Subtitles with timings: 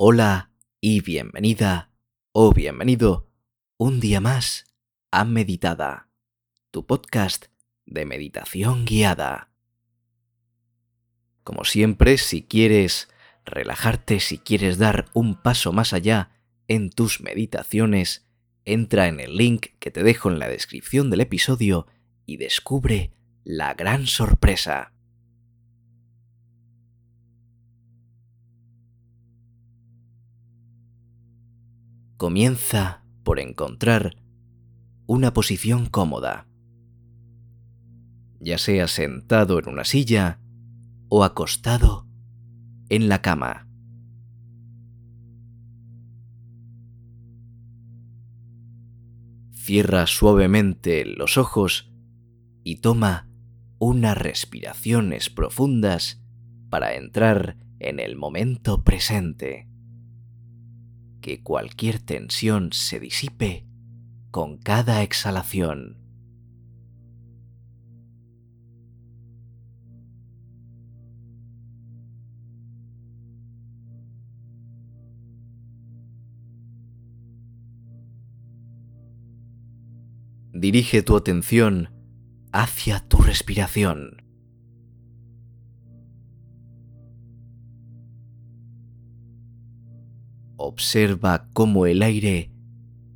[0.00, 1.90] Hola y bienvenida
[2.30, 3.32] o bienvenido
[3.78, 4.64] un día más
[5.10, 6.08] a Meditada,
[6.70, 7.46] tu podcast
[7.84, 9.50] de meditación guiada.
[11.42, 13.08] Como siempre, si quieres
[13.44, 16.30] relajarte, si quieres dar un paso más allá
[16.68, 18.24] en tus meditaciones,
[18.64, 21.88] entra en el link que te dejo en la descripción del episodio
[22.24, 23.10] y descubre
[23.42, 24.92] la gran sorpresa.
[32.28, 34.14] Comienza por encontrar
[35.06, 36.46] una posición cómoda,
[38.38, 40.38] ya sea sentado en una silla
[41.08, 42.06] o acostado
[42.90, 43.66] en la cama.
[49.54, 51.90] Cierra suavemente los ojos
[52.62, 53.30] y toma
[53.78, 56.22] unas respiraciones profundas
[56.68, 59.66] para entrar en el momento presente.
[61.20, 63.66] Que cualquier tensión se disipe
[64.30, 66.08] con cada exhalación.
[80.60, 81.90] dirige tu atención
[82.52, 84.27] hacia tu respiración.
[90.60, 92.50] Observa cómo el aire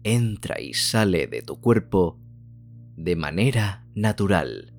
[0.05, 2.21] entra y sale de tu cuerpo
[2.97, 4.73] de manera natural.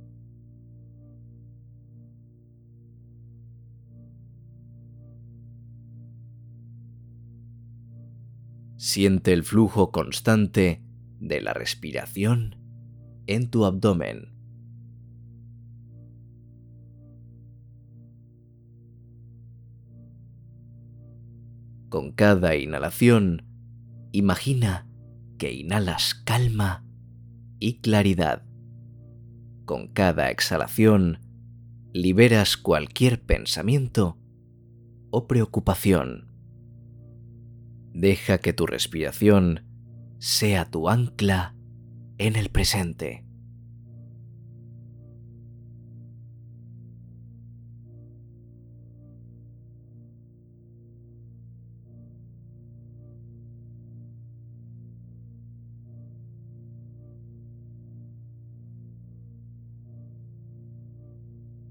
[8.78, 10.82] Siente el flujo constante
[11.20, 12.56] de la respiración
[13.28, 14.33] en tu abdomen.
[21.94, 23.46] Con cada inhalación,
[24.12, 24.88] imagina
[25.38, 26.84] que inhalas calma
[27.60, 28.48] y claridad.
[29.66, 31.20] Con cada exhalación,
[31.94, 34.18] liberas cualquier pensamiento
[35.12, 36.32] o preocupación.
[37.94, 39.64] Deja que tu respiración
[40.18, 41.56] sea tu ancla
[42.18, 43.24] en el presente.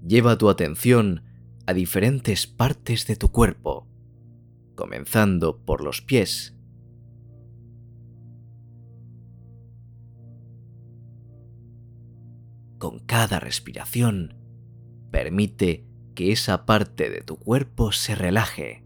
[0.05, 1.23] Lleva tu atención
[1.65, 3.87] a diferentes partes de tu cuerpo,
[4.75, 6.53] comenzando por los pies
[12.83, 14.35] con cada respiración,
[15.09, 18.83] permite que esa parte de tu cuerpo se relaje.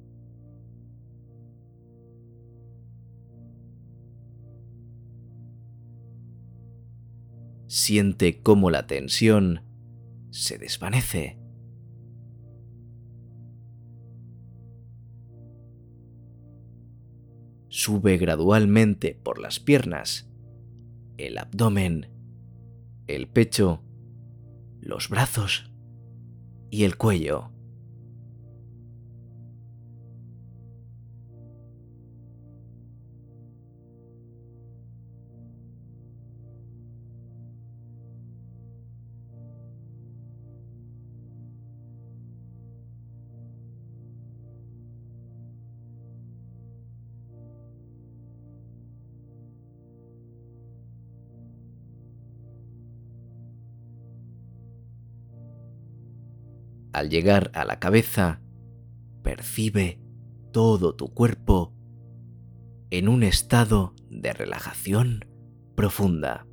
[7.66, 9.66] Siente cómo la tensión
[10.37, 11.39] se desvanece.
[17.69, 20.29] Sube gradualmente por las piernas,
[21.17, 22.11] el abdomen,
[23.07, 23.83] el pecho
[24.79, 25.71] los brazos
[26.69, 27.51] y el cuello.
[56.97, 58.41] Al llegar a la cabeza,
[59.21, 60.01] percibe
[60.51, 61.75] todo tu cuerpo
[62.89, 65.23] en un estado de relajación
[65.75, 66.47] profunda.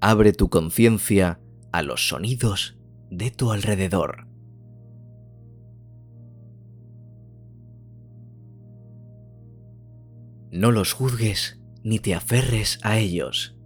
[0.00, 1.38] Abre tu conciencia
[1.70, 2.78] a los sonidos
[3.10, 4.35] de tu alrededor.
[10.56, 13.58] No los juzgues ni te aferres a ellos.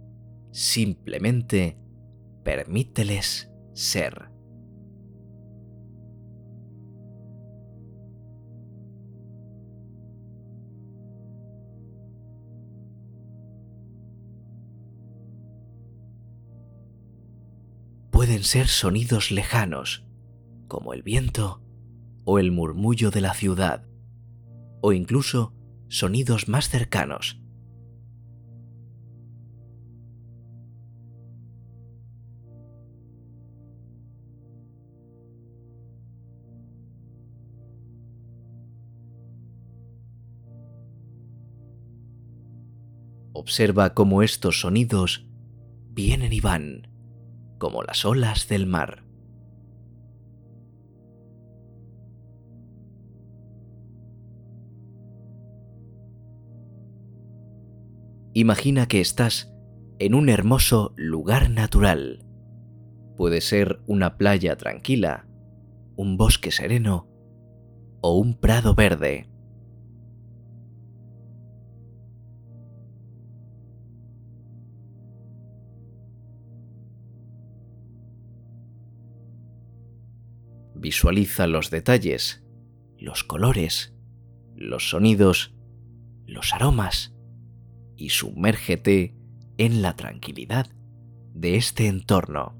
[0.51, 1.79] Simplemente
[2.43, 4.29] permíteles ser.
[18.11, 20.05] Pueden ser sonidos lejanos,
[20.67, 21.63] como el viento
[22.25, 23.87] o el murmullo de la ciudad,
[24.81, 25.53] o incluso
[25.91, 27.37] sonidos más cercanos.
[43.33, 45.25] Observa cómo estos sonidos
[45.89, 46.87] vienen y van,
[47.57, 49.10] como las olas del mar.
[58.41, 59.53] Imagina que estás
[59.99, 62.25] en un hermoso lugar natural.
[63.15, 65.27] Puede ser una playa tranquila,
[65.95, 67.07] un bosque sereno
[68.01, 69.29] o un prado verde.
[80.73, 82.43] Visualiza los detalles,
[82.97, 83.93] los colores,
[84.55, 85.53] los sonidos,
[86.25, 87.13] los aromas
[88.01, 89.13] y sumérgete
[89.59, 90.65] en la tranquilidad
[91.35, 92.57] de este entorno.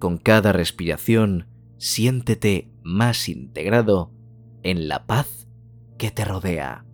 [0.00, 1.46] Con cada respiración,
[1.78, 4.12] siéntete más integrado
[4.62, 5.48] en la paz
[5.98, 6.86] que te rodea.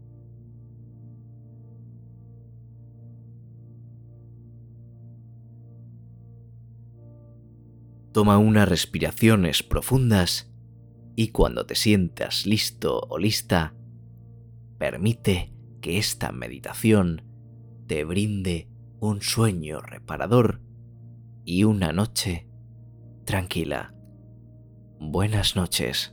[8.13, 10.51] Toma unas respiraciones profundas
[11.15, 13.75] y cuando te sientas listo o lista,
[14.79, 17.23] permite que esta meditación
[17.87, 18.69] te brinde
[19.01, 20.63] un sueño reparador
[21.45, 22.49] y una noche
[23.25, 23.95] tranquila.
[25.11, 26.12] Buenas noches.